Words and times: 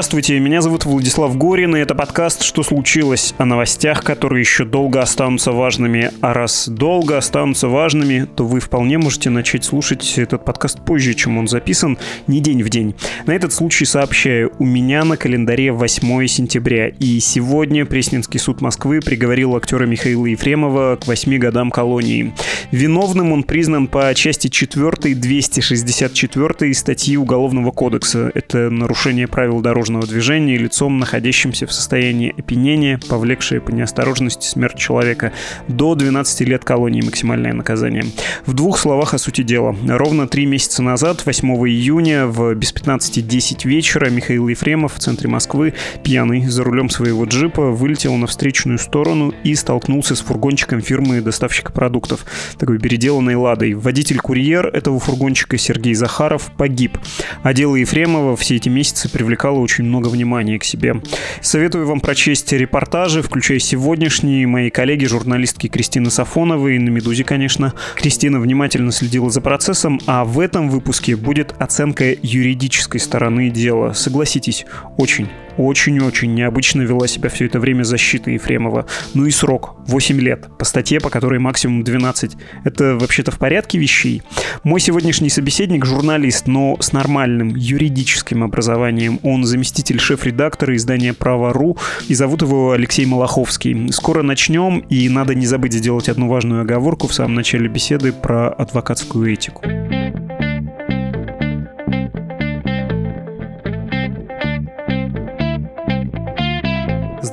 Здравствуйте, 0.00 0.38
меня 0.38 0.62
зовут 0.62 0.86
Владислав 0.86 1.36
Горин, 1.36 1.76
и 1.76 1.78
это 1.78 1.94
подкаст 1.94 2.42
«Что 2.42 2.62
случилось?» 2.62 3.34
о 3.36 3.44
новостях, 3.44 4.02
которые 4.02 4.40
еще 4.40 4.64
долго 4.64 5.02
останутся 5.02 5.52
важными. 5.52 6.10
А 6.22 6.32
раз 6.32 6.70
долго 6.70 7.18
останутся 7.18 7.68
важными, 7.68 8.26
то 8.34 8.46
вы 8.46 8.60
вполне 8.60 8.96
можете 8.96 9.28
начать 9.28 9.62
слушать 9.62 10.14
этот 10.16 10.42
подкаст 10.42 10.82
позже, 10.86 11.12
чем 11.12 11.36
он 11.36 11.48
записан, 11.48 11.98
не 12.26 12.40
день 12.40 12.62
в 12.62 12.70
день. 12.70 12.94
На 13.26 13.32
этот 13.32 13.52
случай 13.52 13.84
сообщаю, 13.84 14.54
у 14.58 14.64
меня 14.64 15.04
на 15.04 15.18
календаре 15.18 15.70
8 15.70 16.26
сентября, 16.28 16.88
и 16.88 17.20
сегодня 17.20 17.84
Пресненский 17.84 18.40
суд 18.40 18.62
Москвы 18.62 19.00
приговорил 19.00 19.54
актера 19.54 19.84
Михаила 19.84 20.24
Ефремова 20.24 20.96
к 20.96 21.06
8 21.08 21.36
годам 21.36 21.70
колонии. 21.70 22.32
Виновным 22.70 23.32
он 23.32 23.42
признан 23.42 23.88
по 23.88 24.14
части 24.14 24.46
4 24.46 25.14
264 25.16 26.74
статьи 26.74 27.16
Уголовного 27.16 27.72
кодекса. 27.72 28.30
Это 28.32 28.70
нарушение 28.70 29.26
правил 29.26 29.60
дорожного 29.60 30.06
движения 30.06 30.56
лицом, 30.56 31.00
находящимся 31.00 31.66
в 31.66 31.72
состоянии 31.72 32.32
опьянения, 32.38 33.00
повлекшее 33.08 33.60
по 33.60 33.70
неосторожности 33.70 34.46
смерть 34.46 34.76
человека. 34.76 35.32
До 35.66 35.96
12 35.96 36.42
лет 36.42 36.64
колонии 36.64 37.02
максимальное 37.02 37.52
наказание. 37.52 38.04
В 38.46 38.54
двух 38.54 38.78
словах 38.78 39.14
о 39.14 39.18
сути 39.18 39.42
дела. 39.42 39.74
Ровно 39.88 40.28
три 40.28 40.46
месяца 40.46 40.80
назад, 40.82 41.26
8 41.26 41.48
июня, 41.68 42.26
в 42.26 42.54
без 42.54 42.72
15.10 42.72 43.66
вечера, 43.66 44.10
Михаил 44.10 44.46
Ефремов 44.46 44.94
в 44.94 45.00
центре 45.00 45.28
Москвы, 45.28 45.74
пьяный, 46.04 46.46
за 46.46 46.62
рулем 46.62 46.88
своего 46.88 47.24
джипа, 47.24 47.62
вылетел 47.70 48.14
на 48.14 48.28
встречную 48.28 48.78
сторону 48.78 49.34
и 49.42 49.56
столкнулся 49.56 50.14
с 50.14 50.20
фургончиком 50.20 50.80
фирмы 50.80 51.20
доставщика 51.20 51.72
продуктов, 51.72 52.24
такой 52.60 52.78
переделанной 52.78 53.34
«Ладой». 53.34 53.72
Водитель-курьер 53.72 54.66
этого 54.66 55.00
фургончика 55.00 55.56
Сергей 55.56 55.94
Захаров 55.94 56.52
погиб. 56.56 56.98
А 57.42 57.54
дело 57.54 57.74
Ефремова 57.74 58.36
все 58.36 58.56
эти 58.56 58.68
месяцы 58.68 59.08
привлекало 59.08 59.58
очень 59.58 59.84
много 59.84 60.08
внимания 60.08 60.58
к 60.58 60.64
себе. 60.64 61.00
Советую 61.40 61.86
вам 61.86 62.00
прочесть 62.00 62.52
репортажи, 62.52 63.22
включая 63.22 63.58
сегодняшние 63.58 64.46
мои 64.46 64.68
коллеги, 64.68 65.06
журналистки 65.06 65.68
Кристины 65.68 66.10
Сафоновой, 66.10 66.78
на 66.78 66.90
«Медузе», 66.90 67.24
конечно. 67.24 67.72
Кристина 67.96 68.38
внимательно 68.38 68.92
следила 68.92 69.30
за 69.30 69.40
процессом, 69.40 69.98
а 70.06 70.24
в 70.24 70.38
этом 70.38 70.68
выпуске 70.68 71.16
будет 71.16 71.54
оценка 71.58 72.14
юридической 72.22 73.00
стороны 73.00 73.48
дела. 73.48 73.94
Согласитесь, 73.94 74.66
очень 74.98 75.28
очень-очень 75.60 76.34
необычно 76.34 76.82
вела 76.82 77.06
себя 77.06 77.28
все 77.28 77.46
это 77.46 77.60
время 77.60 77.82
защита 77.82 78.30
Ефремова. 78.30 78.86
Ну 79.14 79.26
и 79.26 79.30
срок— 79.30 79.76
8 79.86 80.20
лет, 80.20 80.48
по 80.58 80.64
статье, 80.64 81.00
по 81.00 81.10
которой 81.10 81.38
максимум 81.38 81.84
12. 81.84 82.36
Это 82.64 82.96
вообще-то 82.96 83.30
в 83.30 83.38
порядке 83.38 83.78
вещей? 83.78 84.22
Мой 84.64 84.80
сегодняшний 84.80 85.28
собеседник— 85.28 85.84
журналист, 85.86 86.46
но 86.46 86.76
с 86.80 86.92
нормальным 86.92 87.54
юридическим 87.54 88.42
образованием. 88.42 89.20
Он 89.22 89.44
заместитель 89.44 90.00
шеф-редактора 90.00 90.74
издания 90.76 91.12
«Право.ру», 91.12 91.76
и 92.08 92.14
зовут 92.14 92.42
его 92.42 92.72
Алексей 92.72 93.06
Малаховский. 93.06 93.92
Скоро 93.92 94.22
начнем, 94.22 94.78
и 94.78 95.08
надо 95.08 95.34
не 95.34 95.46
забыть 95.46 95.74
сделать 95.74 96.08
одну 96.08 96.28
важную 96.28 96.62
оговорку 96.62 97.06
в 97.06 97.14
самом 97.14 97.34
начале 97.34 97.68
беседы 97.68 98.12
про 98.12 98.48
адвокатскую 98.48 99.32
этику. 99.32 99.62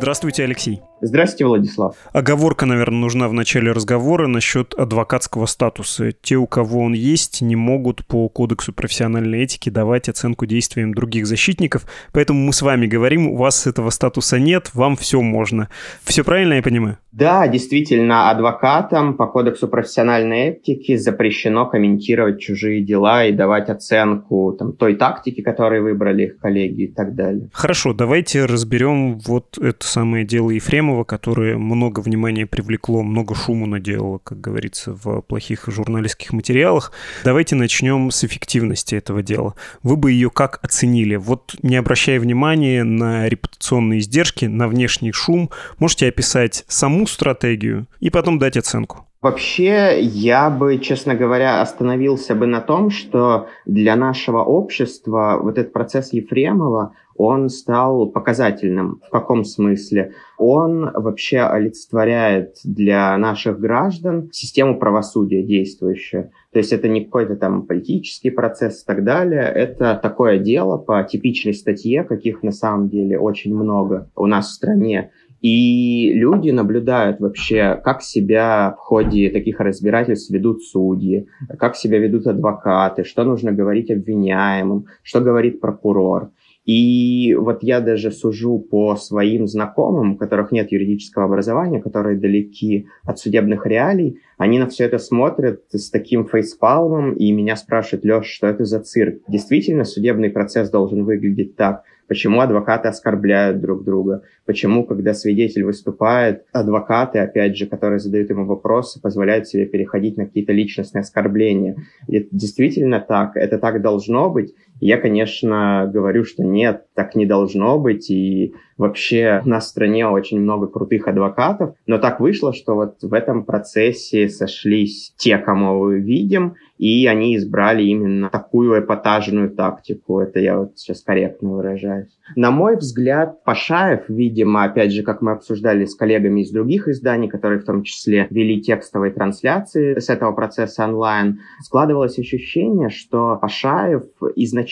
Здравствуйте, 0.07 0.45
Алексей. 0.45 0.81
Здравствуйте, 0.99 1.45
Владислав. 1.45 1.95
Оговорка, 2.11 2.65
наверное, 2.65 2.99
нужна 2.99 3.27
в 3.27 3.33
начале 3.33 3.71
разговора 3.71 4.25
насчет 4.25 4.73
адвокатского 4.73 5.45
статуса. 5.45 6.11
Те, 6.11 6.37
у 6.37 6.47
кого 6.47 6.81
он 6.81 6.93
есть, 6.93 7.41
не 7.41 7.55
могут 7.55 8.03
по 8.05 8.27
кодексу 8.29 8.73
профессиональной 8.73 9.43
этики 9.43 9.69
давать 9.69 10.09
оценку 10.09 10.47
действиям 10.47 10.95
других 10.95 11.27
защитников. 11.27 11.85
Поэтому 12.13 12.39
мы 12.39 12.51
с 12.51 12.63
вами 12.63 12.87
говорим, 12.87 13.27
у 13.27 13.37
вас 13.37 13.67
этого 13.67 13.91
статуса 13.91 14.39
нет, 14.39 14.71
вам 14.73 14.95
все 14.95 15.21
можно. 15.21 15.69
Все 16.03 16.23
правильно 16.23 16.53
я 16.53 16.63
понимаю? 16.63 16.97
Да, 17.11 17.47
действительно, 17.47 18.29
адвокатам 18.29 19.15
по 19.17 19.25
кодексу 19.25 19.67
профессиональной 19.67 20.49
этики 20.49 20.95
запрещено 20.97 21.65
комментировать 21.65 22.39
чужие 22.39 22.83
дела 22.83 23.25
и 23.25 23.31
давать 23.31 23.69
оценку 23.69 24.55
там, 24.57 24.73
той 24.73 24.95
тактики, 24.95 25.41
которую 25.41 25.83
выбрали 25.83 26.25
их 26.25 26.37
коллеги 26.37 26.83
и 26.83 26.91
так 26.91 27.15
далее. 27.15 27.49
Хорошо, 27.53 27.93
давайте 27.93 28.45
разберем 28.45 29.17
вот 29.17 29.57
это 29.57 29.85
самое 29.85 30.25
дело 30.25 30.51
Ефрема 30.51 30.86
Ефремова, 30.87 31.03
которое 31.03 31.57
много 31.57 31.99
внимания 31.99 32.45
привлекло, 32.45 33.03
много 33.03 33.35
шуму 33.35 33.65
наделало, 33.65 34.19
как 34.19 34.39
говорится, 34.39 34.93
в 34.93 35.21
плохих 35.21 35.65
журналистских 35.67 36.31
материалах. 36.31 36.91
Давайте 37.25 37.55
начнем 37.55 38.09
с 38.09 38.23
эффективности 38.23 38.95
этого 38.95 39.21
дела. 39.21 39.55
Вы 39.83 39.97
бы 39.97 40.11
ее 40.11 40.29
как 40.29 40.59
оценили? 40.61 41.17
Вот 41.17 41.55
не 41.61 41.75
обращая 41.75 42.19
внимания 42.19 42.83
на 42.83 43.27
репутационные 43.27 43.99
издержки, 43.99 44.45
на 44.45 44.67
внешний 44.67 45.11
шум, 45.11 45.49
можете 45.77 46.07
описать 46.07 46.63
саму 46.67 47.05
стратегию 47.05 47.87
и 47.99 48.09
потом 48.09 48.39
дать 48.39 48.55
оценку. 48.57 49.07
Вообще, 49.19 49.99
я 49.99 50.49
бы, 50.49 50.77
честно 50.77 51.15
говоря, 51.15 51.61
остановился 51.61 52.35
бы 52.35 52.45
на 52.45 52.61
том, 52.61 52.91
что 52.91 53.47
для 53.65 53.95
нашего 53.95 54.43
общества 54.43 55.39
вот 55.41 55.57
этот 55.57 55.73
процесс 55.73 56.13
Ефремова, 56.13 56.93
он 57.17 57.49
стал 57.49 58.07
показательным. 58.07 59.01
В 59.07 59.09
каком 59.09 59.43
смысле? 59.43 60.13
Он 60.37 60.91
вообще 60.93 61.39
олицетворяет 61.39 62.55
для 62.63 63.17
наших 63.17 63.59
граждан 63.59 64.29
систему 64.31 64.79
правосудия 64.79 65.43
действующую. 65.43 66.31
То 66.51 66.59
есть 66.59 66.71
это 66.73 66.87
не 66.87 67.05
какой-то 67.05 67.35
там 67.35 67.65
политический 67.65 68.29
процесс 68.29 68.83
и 68.83 68.85
так 68.85 69.03
далее. 69.03 69.43
Это 69.43 69.99
такое 70.01 70.37
дело 70.37 70.77
по 70.77 71.03
типичной 71.03 71.53
статье, 71.53 72.03
каких 72.03 72.43
на 72.43 72.51
самом 72.51 72.89
деле 72.89 73.19
очень 73.19 73.55
много 73.55 74.09
у 74.15 74.25
нас 74.25 74.49
в 74.49 74.53
стране. 74.53 75.11
И 75.41 76.13
люди 76.13 76.49
наблюдают 76.49 77.19
вообще, 77.19 77.79
как 77.83 78.01
себя 78.01 78.75
в 78.75 78.79
ходе 78.79 79.29
таких 79.29 79.59
разбирательств 79.59 80.31
ведут 80.31 80.63
судьи, 80.63 81.27
как 81.59 81.75
себя 81.75 81.99
ведут 81.99 82.25
адвокаты, 82.25 83.03
что 83.03 83.23
нужно 83.23 83.51
говорить 83.51 83.91
обвиняемым, 83.91 84.87
что 85.03 85.21
говорит 85.21 85.61
прокурор. 85.61 86.31
И 86.67 87.33
вот 87.33 87.63
я 87.63 87.79
даже 87.79 88.11
сужу 88.11 88.59
по 88.59 88.97
своим 88.97 89.47
знакомым, 89.47 90.13
у 90.13 90.17
которых 90.17 90.51
нет 90.51 90.69
юридического 90.69 91.23
образования, 91.23 91.81
которые 91.81 92.19
далеки 92.19 92.87
от 93.03 93.19
судебных 93.19 93.65
реалий, 93.65 94.19
они 94.37 94.59
на 94.59 94.67
все 94.67 94.83
это 94.83 94.97
смотрят 94.97 95.61
с 95.71 95.89
таким 95.89 96.27
фейспалмом, 96.27 97.13
и 97.13 97.31
меня 97.31 97.55
спрашивают, 97.55 98.03
Леш, 98.03 98.25
что 98.27 98.47
это 98.47 98.65
за 98.65 98.81
цирк? 98.81 99.21
Действительно, 99.29 99.85
судебный 99.85 100.29
процесс 100.29 100.69
должен 100.69 101.05
выглядеть 101.05 101.55
так– 101.55 101.83
Почему 102.07 102.39
адвокаты 102.39 102.87
оскорбляют 102.87 103.59
друг 103.59 103.83
друга? 103.83 104.23
Почему, 104.45 104.85
когда 104.85 105.13
свидетель 105.13 105.63
выступает, 105.63 106.45
адвокаты, 106.53 107.19
опять 107.19 107.57
же, 107.57 107.67
которые 107.67 107.99
задают 107.99 108.29
ему 108.29 108.45
вопросы, 108.45 109.01
позволяют 109.01 109.47
себе 109.47 109.65
переходить 109.65 110.15
на 110.15 110.25
какие-то 110.25 110.53
личностные 110.53 111.01
оскорбления? 111.01 111.75
Это 112.07 112.27
действительно 112.31 113.01
так? 113.01 113.35
Это 113.35 113.57
так 113.57 113.81
должно 113.81 114.29
быть? 114.29 114.53
Я, 114.79 114.97
конечно, 114.97 115.89
говорю, 115.91 116.23
что 116.23 116.43
нет, 116.43 116.85
так 116.93 117.15
не 117.15 117.25
должно 117.25 117.79
быть, 117.79 118.09
и 118.09 118.53
вообще 118.77 119.41
у 119.43 119.49
нас 119.49 119.65
в 119.65 119.69
стране 119.69 120.07
очень 120.07 120.39
много 120.39 120.67
крутых 120.67 121.07
адвокатов, 121.07 121.75
но 121.85 121.97
так 121.97 122.19
вышло, 122.19 122.53
что 122.53 122.75
вот 122.75 123.01
в 123.01 123.13
этом 123.13 123.43
процессе 123.43 124.29
сошлись 124.29 125.13
те, 125.17 125.37
кому 125.37 125.83
мы 125.83 125.99
видим, 125.99 126.55
и 126.77 127.07
они 127.07 127.35
избрали 127.35 127.83
именно 127.83 128.29
такую 128.29 128.79
эпатажную 128.79 129.49
тактику. 129.49 130.19
Это 130.19 130.39
я 130.39 130.59
вот 130.59 130.73
сейчас 130.77 131.01
корректно 131.01 131.53
выражаюсь. 131.53 132.09
На 132.35 132.51
мой 132.51 132.77
взгляд, 132.77 133.43
Пашаев, 133.43 134.01
видимо, 134.09 134.63
опять 134.63 134.91
же, 134.91 135.01
как 135.01 135.21
мы 135.21 135.31
обсуждали 135.31 135.85
с 135.85 135.95
коллегами 135.95 136.41
из 136.41 136.51
других 136.51 136.87
изданий, 136.87 137.29
которые 137.29 137.59
в 137.59 137.65
том 137.65 137.81
числе 137.81 138.27
вели 138.29 138.61
текстовые 138.61 139.11
трансляции 139.11 139.97
с 139.97 140.09
этого 140.09 140.33
процесса 140.33 140.85
онлайн, 140.85 141.39
складывалось 141.63 142.19
ощущение, 142.19 142.89
что 142.89 143.37
Пашаев 143.41 144.03
изначально 144.35 144.66